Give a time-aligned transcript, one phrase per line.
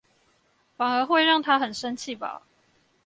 [0.75, 2.41] 反而會讓他很生氣吧